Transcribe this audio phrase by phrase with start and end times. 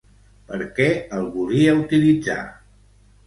[0.51, 2.39] Per què el volia utilitzar?